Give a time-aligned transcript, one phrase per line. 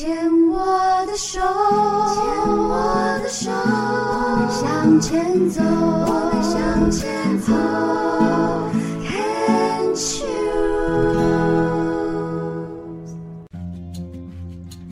[0.00, 0.16] 牵
[0.48, 0.56] 我
[1.04, 1.38] 的手，
[2.14, 2.72] 牵我
[3.22, 7.52] 的手，我们向前走，我们向前走。
[9.04, 10.32] Can't you？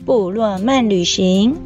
[0.05, 1.57] 部落漫旅行，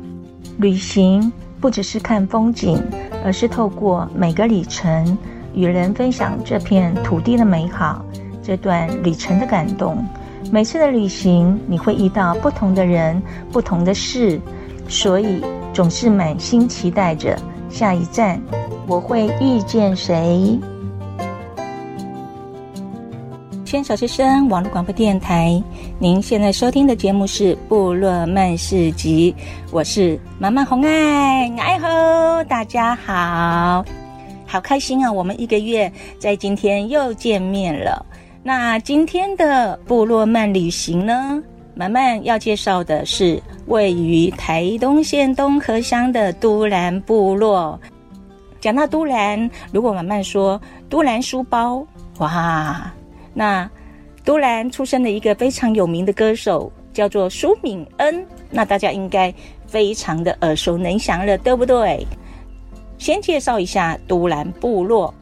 [0.60, 1.30] 旅行
[1.60, 2.82] 不只是看风景，
[3.25, 5.18] 而是透过每个里程，
[5.54, 8.05] 与人分享这片土地的美好，
[8.41, 10.02] 这段旅程的感动。
[10.52, 14.40] 每次的旅行，你会遇到不同的人、不同的事，
[14.88, 17.36] 所以总是满心期待着
[17.70, 18.40] 下一站
[18.88, 20.59] 我会遇见谁。
[23.66, 25.59] 牵小学生网络广播电台，
[25.98, 29.34] 您现在收听的节目是《部落漫事集》，
[29.72, 33.84] 我是妈妈红爱，爱吼，大家好，
[34.45, 35.12] 好开心啊！
[35.12, 38.05] 我们一个月在今天又见面了。
[38.45, 41.41] 那今天的部落漫旅行呢，
[41.73, 47.80] 慢慢要介绍的是位于台东县东河乡的都兰部落。
[48.59, 52.94] 讲到都兰，如果慢慢说都兰书包，哇，
[53.33, 53.69] 那
[54.25, 59.33] 都兰出生的一个非常有名的歌手叫做舒敏恩，那大家应该
[59.66, 62.05] 非常的耳熟能详了，对不对？
[62.97, 65.13] 先介绍一下都兰部落，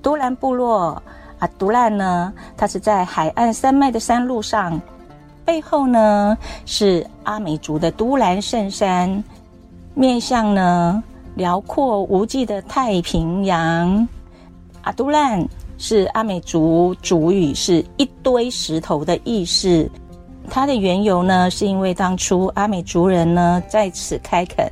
[0.00, 1.02] 都兰部落。
[1.42, 4.80] 阿，都兰呢，它是在海岸山脉的山路上，
[5.44, 9.22] 背后呢是阿美族的都兰圣山，
[9.92, 11.02] 面向呢
[11.34, 14.06] 辽阔无际的太平洋。
[14.82, 15.44] 阿，都兰
[15.78, 19.90] 是阿美族族语，是一堆石头的意思。
[20.48, 24.70] 它的缘由呢，是因为当初阿美族人呢在此开垦，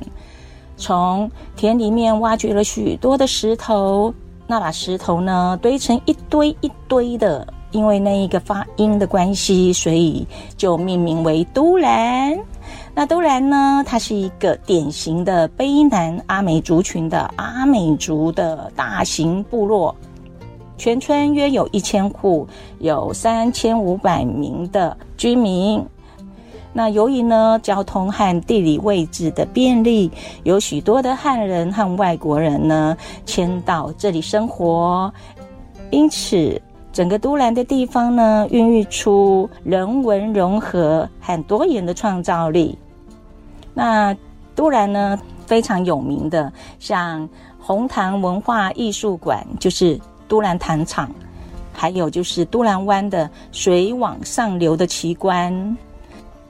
[0.77, 4.13] 从田里面挖掘了许多的石头。
[4.51, 10.27] 那把石头呢堆成一堆一堆的，因为那一个发音的关系，所以
[10.57, 12.37] 就命名为都兰。
[12.93, 19.95] 那都兰呢，它是一个典型的卑南阿美族群的阿美族的大型部落，
[20.77, 22.45] 全村约有一千户，
[22.79, 25.81] 有三千五百名的居民。
[26.73, 30.09] 那由于呢，交通和地理位置的便利，
[30.43, 32.95] 有许多的汉人和外国人呢
[33.25, 35.13] 迁到这里生活，
[35.89, 36.61] 因此
[36.93, 42.77] 整个都兰的地方呢，孕育出人文融合和多元的创造力。
[43.73, 44.15] 那
[44.55, 47.27] 都兰呢，非常有名的，像
[47.59, 51.09] 红糖文化艺术馆，就是都兰糖厂，
[51.73, 55.77] 还有就是都兰湾的水往上流的奇观。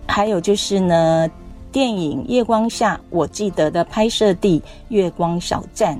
[0.08, 1.30] 还有就是呢，
[1.72, 5.98] 电影《月光下》我记得的拍摄地月光小站，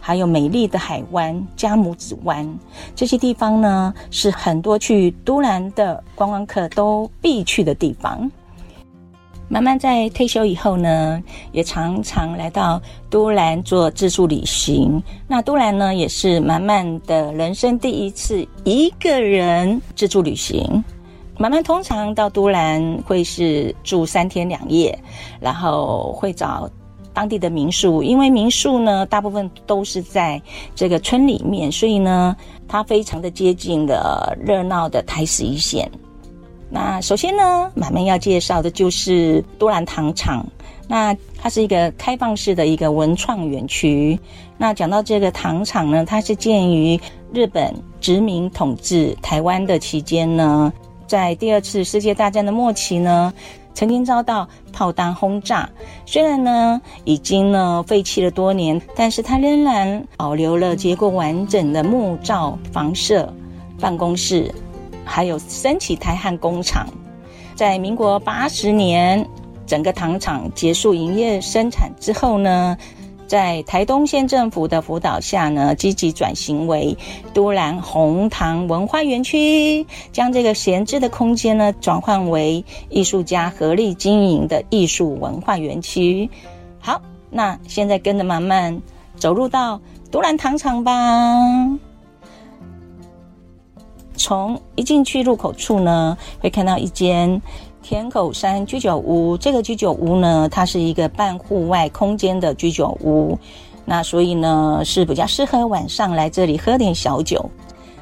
[0.00, 2.58] 还有美丽的海湾加母子湾，
[2.96, 8.30] 这些地方呢，是很多去都兰的观光客都必去的地方。
[9.48, 12.80] 慢慢在退休以后呢，也常常来到
[13.10, 15.02] 都兰做自助旅行。
[15.28, 20.82] 那都兰呢，也是慢慢的人生第一次一个人自助旅行。
[21.38, 24.96] 慢慢通常到都兰会是住三天两夜，
[25.40, 26.68] 然后会找
[27.12, 30.40] 当地的民宿，因为民宿呢大部分都是在
[30.74, 32.36] 这个村里面，所以呢
[32.68, 35.90] 它非常的接近的热闹的台十一线。
[36.70, 40.46] 那首先呢，慢慢要介绍的就是都兰糖厂，
[40.88, 44.18] 那它是一个开放式的一个文创园区。
[44.56, 46.98] 那讲到这个糖厂呢，它是建于
[47.34, 50.72] 日本殖民统治台湾的期间呢。
[51.12, 53.34] 在第二次世界大战的末期呢，
[53.74, 55.68] 曾经遭到炮弹轰炸。
[56.06, 63.30] 虽然呢已经呢废弃了多年，但是它仍然保留了结构完整的木造房舍、
[63.78, 64.50] 办公室，
[65.04, 66.88] 还有升起台焊工厂。
[67.54, 69.22] 在民国八十年，
[69.66, 72.74] 整个糖厂结束营业生产之后呢，
[73.32, 76.94] 在台东县政府的辅导下呢，积极转型为
[77.32, 86.28] 都兰红糖文化园区，将这个闲置的空间呢转换为艺术家合力经营的艺术文化园区。
[86.78, 88.82] 好，那现在跟着慢慢
[89.16, 89.80] 走入到
[90.10, 90.92] 都兰糖厂吧。
[94.14, 97.40] 从一进去入口处呢，会看到一间。
[97.82, 103.36] 田口山居酒屋，这个居酒屋呢，它是一个半户外空间的居酒屋，
[103.84, 107.44] 那所以呢是比较适合晚上来这里喝点小酒。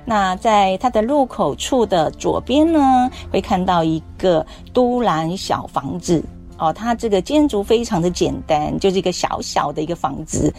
[0.05, 6.23] 那在它的入口处的左边呢，会看到一个都兰小房子
[6.59, 10.53] 哦，它这个建筑非常的简单，就是一个小小的一个房子。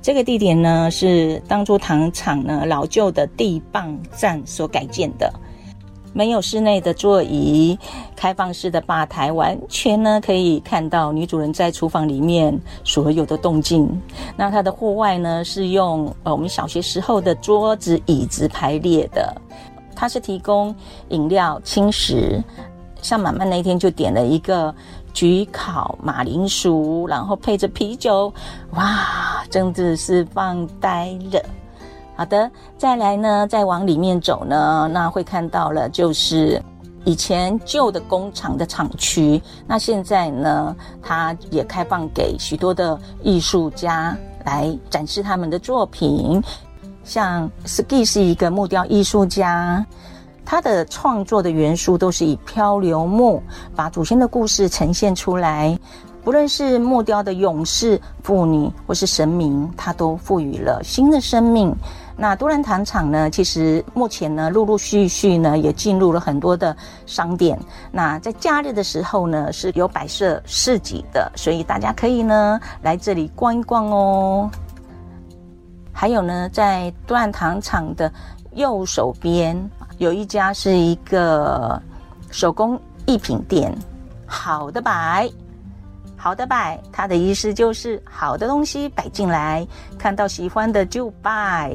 [0.00, 5.32] 这个地点呢是当初糖厂呢老旧的地磅站所改建的。
[6.12, 7.78] 没有室内的座椅，
[8.16, 13.88] 开放式的吧台，完全呢可以看到女主人在厨房里面所有的动静。
[14.36, 19.34] 那它的户外呢是用呃我们小学时候的桌子椅子排列的，
[19.94, 20.74] 它是提供
[21.10, 22.42] 饮料轻食，
[23.00, 24.74] 像满满那天就点了一个
[25.14, 28.32] 焗烤马铃薯，然后配着啤酒，
[28.72, 31.42] 哇，真的是放呆了。
[32.18, 36.60] 好的，再来呢，再往里面走呢，那会看到了，就是
[37.04, 39.40] 以前旧的工厂的厂区。
[39.68, 46.42] 那现在呢，它也开放给许多的艺术家来展示他们的作品。
[47.04, 49.86] 像 Ski 是一个木雕艺术家，
[50.44, 53.40] 他的创作的元素都是以漂流木
[53.76, 55.78] 把祖先的故事呈现出来。
[56.24, 61.74] 不论是木雕的勇士、妇女，或是神明，他都赋予了新的生命。
[62.20, 66.76] 那都兰糖厂呢，其实目前呢，陆陆续续呢，也进入了很多的
[67.06, 67.56] 商店。
[67.92, 74.50] 那在假日的时候呢，是有摆设市集的，所以大家可以呢来这里逛一逛哦。
[75.92, 78.12] 还有呢，在都兰糖厂的
[78.54, 79.56] 右手边
[79.98, 81.80] 有一家是一个
[82.32, 83.72] 手工艺品店，
[84.26, 85.30] 好的摆。
[86.20, 89.66] 好的摆，它的意思就是好的东西摆进来，
[89.96, 91.72] 看到喜欢的就摆。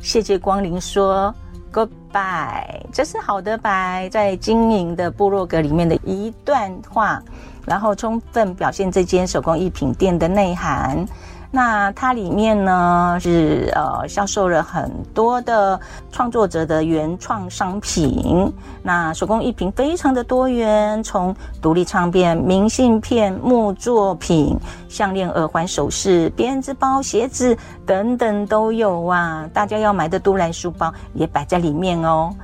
[0.00, 1.34] 谢谢光临，说
[1.72, 2.82] goodbye。
[2.92, 7.22] 这是好的摆在经营的部落格里面的一段话，
[7.64, 11.04] 然后充分表现这间手工艺品店的内涵。
[11.50, 18.52] 那它里面呢是呃销售了很多的创作者的原创商品，
[18.82, 24.58] 那手工艺品非常的多元，从独立唱片、明信片、木作品、
[24.88, 27.56] 项链、耳环、首饰、编织包、鞋子
[27.86, 29.48] 等等都有啊！
[29.52, 32.34] 大家要买的都兰书包也摆在里面哦。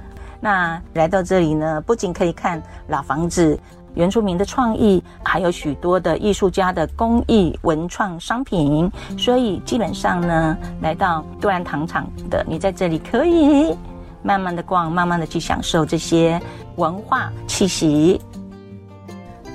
[0.40, 3.58] 那来到这里呢，不仅可以看老房子。
[3.94, 13.76] 原住民的创意，还有许多的艺术家的工艺文创商品，所以基本上呢，来到都兰糖厂的，你在这里可以
[14.22, 16.40] 慢慢的逛，慢慢的去享受这些
[16.76, 18.20] 文化气息。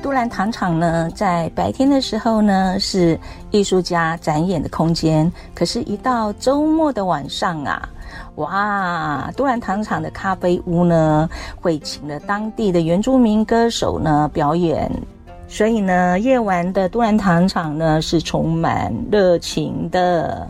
[0.03, 3.19] 都兰糖厂呢，在白天的时候呢，是
[3.49, 7.89] 艺术家展演的空间，可是，一到周末的晚上啊。
[8.35, 11.29] 哇，都兰糖厂的咖啡屋呢，
[11.59, 14.91] 会请了当地的原住民歌手呢表演，
[15.47, 20.47] 所以呢，夜晚的都兰糖厂呢是充满热情的。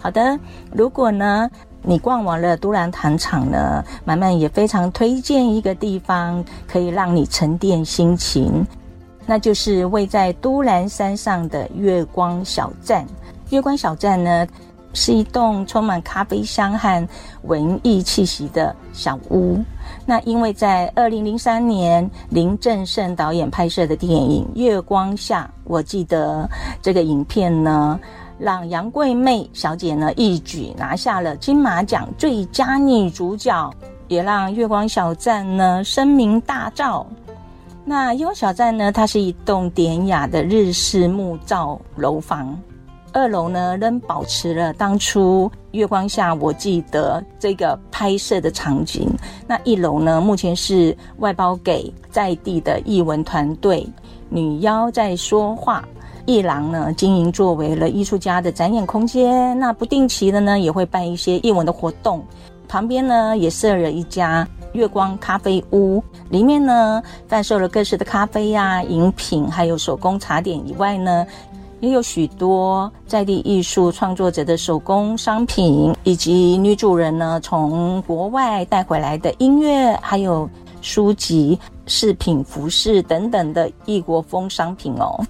[0.00, 0.38] 好的，
[0.72, 1.50] 如果呢
[1.82, 8.66] 你逛完了都兰糖厂呢，满满也非常推荐一个地方，可以让你沉淀心情，
[9.26, 13.06] 那就是位在都兰山上的月光小站。
[13.50, 14.46] 月光小站呢，
[14.98, 17.08] 是一栋充满咖啡香和
[17.42, 19.62] 文艺气息的小屋。
[20.04, 26.48] 那因为在二零零三年林正盛导演拍摄的电影《月光下》，我记得
[26.82, 27.98] 这个影片呢，
[28.38, 33.72] 让杨贵媚小姐呢一举拿下了金马奖最佳女主角，
[34.08, 37.06] 也让月光小站呢声名大噪。
[37.84, 42.58] 那月光小站呢，它是一栋典雅的日式木造楼房。
[43.12, 49.08] 二楼呢，仍保持了当初月光下我记得这个拍摄的场景。
[49.46, 53.86] 那一楼呢，目前是外包给在地的艺文团队，
[54.28, 55.82] 女妖在说话。
[56.26, 59.58] 艺廊呢，经营作为了艺术家的展演空间。
[59.58, 62.22] 那不定期的呢，也会办一些艺文的活动。
[62.68, 71.26] 旁边呢，也设了一家月光咖啡屋，里面呢，贩售了各式的咖啡呀、啊、饮品，还有手工茶点以外呢。
[71.80, 80.48] 也有许多在地艺术创作者的手工商品，以及女主人呢从国外带回来的音乐，还有
[80.82, 85.24] 书籍、饰品、服饰等等的异国风商品哦。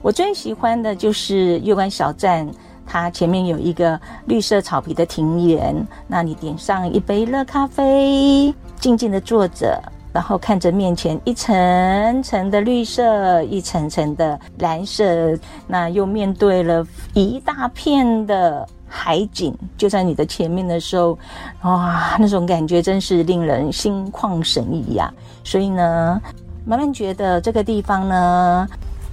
[0.00, 2.48] 我最喜欢的就是月光小站，
[2.86, 9.82] 它前面有一个绿色草皮的庭园，那你点上一杯热咖啡，静静的坐着。
[10.14, 21.18] 然后看着面前一层层的绿色，一层层的蓝色，那又面对了一大片的海景，就在你的前面的时候，
[21.62, 25.12] 哇，那种感觉真是令人心旷神怡呀！
[25.42, 26.22] 所以呢，
[26.64, 28.68] 慢慢觉得这个地方呢，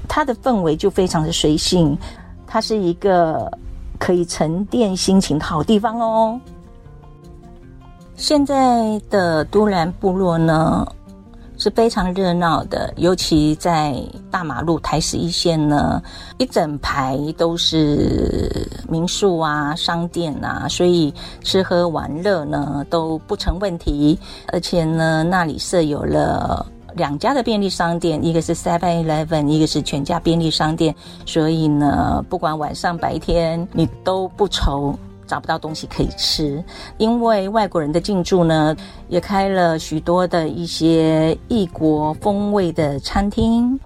[0.07, 1.97] 它的氛围就非常的随性，
[2.45, 3.51] 它是一个
[3.97, 6.39] 可以沉淀心情的好地方哦。
[8.15, 10.85] 现在的都兰部落呢，
[11.57, 13.95] 是非常热闹的，尤其在
[14.29, 16.01] 大马路台十一线呢，
[16.37, 21.13] 一整排都是民宿啊、商店啊，所以
[21.43, 24.17] 吃喝玩乐呢都不成问题。
[24.47, 26.65] 而且呢，那里设有了
[26.95, 30.93] 两家的便利商店，一个是 Seven Eleven，一个是全家便利商店，
[31.25, 34.95] 所以呢，不管晚上白天，你都不愁。
[35.31, 36.61] 找不到东西可以吃，
[36.97, 38.75] 因为外国人的进驻呢，
[39.07, 43.79] 也开了许多的一些异国风味的餐厅。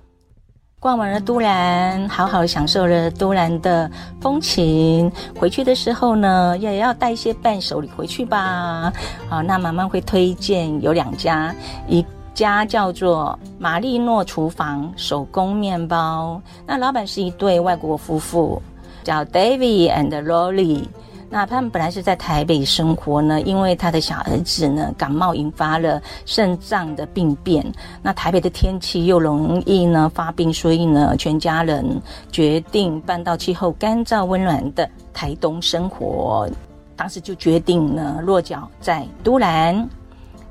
[0.80, 5.12] 逛完了都兰，好好享受了都兰的风情。
[5.40, 8.92] 回去的时候呢，也要带一些伴手礼回去吧。
[9.30, 11.54] 好，那妈妈会推荐有两家，
[11.88, 18.60] 一家叫做玛丽诺厨房手工面包，那老板是一对外国夫妇，
[19.04, 20.86] 叫 David and Lolly。
[21.30, 27.66] 那他们本来是在台北生活呢，因为他的小儿子呢感冒引发了肾脏的病变，
[28.02, 31.86] 那台北的天气又容易呢发病，所以呢全家人
[32.32, 36.48] 决定搬到气候干燥温暖的台东生活。
[36.96, 39.90] 当时就决定呢落脚在都兰。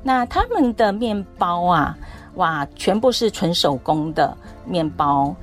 [0.03, 1.97] 那他们的面包啊，
[2.35, 5.35] 哇，全部是纯手工的面包，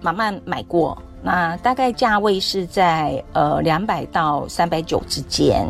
[0.00, 0.96] 妈妈买过。
[1.26, 5.66] 那大概价位是在呃两百到三百九之间，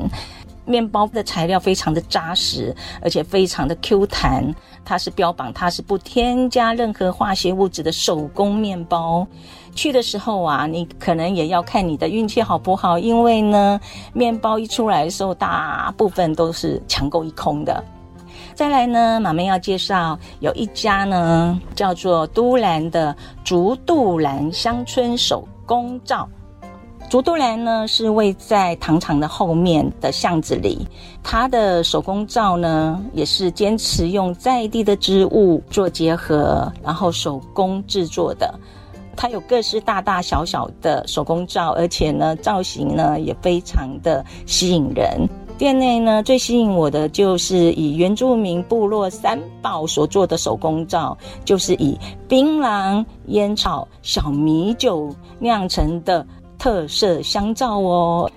[0.66, 9.26] 面包的材料非常的扎实，而且非常的 Q 弹，它是标榜它是不添加任何化学物质的手工面包。
[9.74, 13.80] 去的时候啊，你可能也要看你的运气好不好，因为呢，
[14.12, 17.82] 面包一出来的时候，大部分都是抢购一空的。
[18.56, 26.26] 再来呢，妈妈要介绍有一家呢，叫做都兰的竹度兰乡村手工皂。
[27.10, 30.88] 竹度兰呢是位在糖厂的后面的巷子里，
[31.22, 38.58] 它的手工皂呢也是坚持用在地的植物做结合，然后手工制作的。
[39.14, 45.28] 它有各式大大小小的手工皂，而且呢造型呢也非常的吸引人。
[45.58, 51.98] 店内呢，最吸引我的就是以原住民部落三宝所做的手工皂，就是以
[52.28, 56.26] 槟榔、烟草、小米酒酿成的
[56.58, 58.30] 特色香皂哦。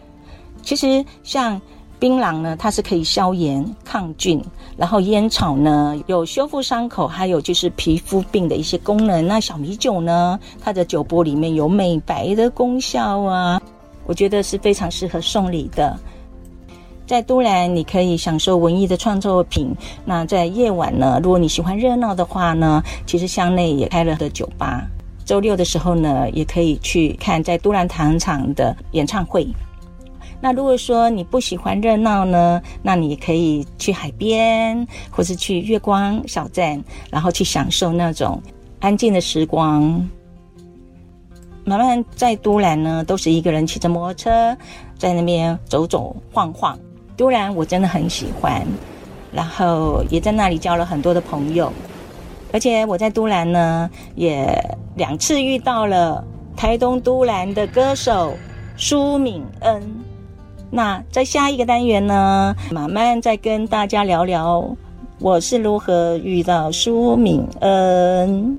[0.61, 1.59] 其实像
[1.99, 4.41] 槟榔呢，它是可以消炎抗菌，
[4.77, 9.27] 然后烟草呢有修复伤口，还有就是皮肤病的一些功能。
[9.27, 13.61] 那小米酒呢，它的酒波里面有美白的功效啊，
[14.05, 15.99] 我觉得是非常适合送礼的。
[17.09, 19.75] 在都兰，你可以享受文艺的创作品。
[20.05, 24.85] 那在夜晚呢，如果你喜欢热闹的话呢，其实巷内也开了的酒吧。
[25.25, 29.47] 周六的时候呢，也可以去看在都兰糖厂的演唱会。
[30.39, 38.39] 那如果说你不喜欢热闹呢，那你可以去海边，或是去月光小站，然后去享受那种
[38.81, 40.07] 安静的时光。
[41.65, 44.55] 慢慢在都兰呢，都是一个人骑着摩托车
[44.95, 46.77] 在那边走走晃晃。
[47.19, 48.65] 都兰我真的很喜欢，
[49.33, 51.69] 然后也在那里交了很多的朋友，
[52.53, 54.47] 而且我在都兰呢也
[54.95, 56.23] 两次遇到了
[56.55, 58.31] 台东都兰的歌手
[58.77, 59.83] 舒敏恩。
[60.71, 64.65] 那在下一个单元呢，慢慢再跟大家聊聊
[65.19, 68.57] 我是如何遇到舒敏恩。